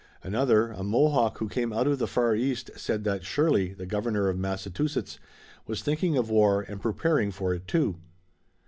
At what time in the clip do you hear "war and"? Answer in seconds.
6.27-6.81